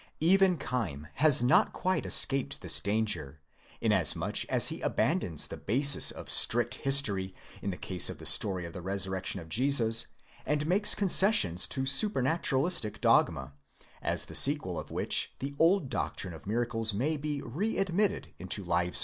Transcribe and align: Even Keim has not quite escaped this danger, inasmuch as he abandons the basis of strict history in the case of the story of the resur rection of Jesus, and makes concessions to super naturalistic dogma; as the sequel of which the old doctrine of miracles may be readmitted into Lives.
Even 0.19 0.57
Keim 0.57 1.09
has 1.17 1.43
not 1.43 1.73
quite 1.73 2.07
escaped 2.07 2.61
this 2.61 2.81
danger, 2.81 3.39
inasmuch 3.81 4.45
as 4.45 4.69
he 4.69 4.81
abandons 4.81 5.45
the 5.45 5.57
basis 5.57 6.09
of 6.09 6.27
strict 6.27 6.73
history 6.81 7.35
in 7.61 7.69
the 7.69 7.77
case 7.77 8.09
of 8.09 8.17
the 8.17 8.25
story 8.25 8.65
of 8.65 8.73
the 8.73 8.81
resur 8.81 9.09
rection 9.09 9.39
of 9.39 9.47
Jesus, 9.47 10.07
and 10.43 10.65
makes 10.65 10.95
concessions 10.95 11.67
to 11.67 11.85
super 11.85 12.23
naturalistic 12.23 12.99
dogma; 12.99 13.53
as 14.01 14.25
the 14.25 14.33
sequel 14.33 14.79
of 14.79 14.89
which 14.89 15.35
the 15.37 15.53
old 15.59 15.87
doctrine 15.87 16.33
of 16.33 16.47
miracles 16.47 16.95
may 16.95 17.15
be 17.15 17.39
readmitted 17.43 18.33
into 18.39 18.63
Lives. 18.63 18.99